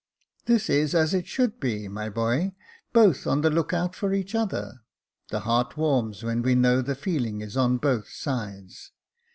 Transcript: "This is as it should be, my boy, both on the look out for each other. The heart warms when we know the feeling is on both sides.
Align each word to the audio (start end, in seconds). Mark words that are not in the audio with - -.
"This 0.47 0.67
is 0.67 0.95
as 0.95 1.13
it 1.13 1.27
should 1.27 1.59
be, 1.59 1.87
my 1.87 2.09
boy, 2.09 2.53
both 2.91 3.27
on 3.27 3.41
the 3.41 3.51
look 3.51 3.71
out 3.71 3.95
for 3.95 4.13
each 4.15 4.33
other. 4.33 4.81
The 5.29 5.41
heart 5.41 5.77
warms 5.77 6.23
when 6.23 6.41
we 6.41 6.55
know 6.55 6.81
the 6.81 6.95
feeling 6.95 7.41
is 7.41 7.55
on 7.55 7.77
both 7.77 8.09
sides. 8.09 8.93